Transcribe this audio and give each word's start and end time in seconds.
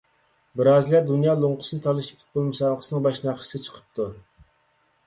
بىرازىلىيە 0.61 1.01
دۇنيا 1.09 1.35
لوڭقىسىنى 1.43 1.83
تالىشىش 1.89 2.17
پۇتبول 2.23 2.49
مۇسابىقىسىنىڭ 2.49 3.05
باش 3.11 3.23
ناخشىسى 3.29 3.65
چىقىپتۇ. 3.69 4.11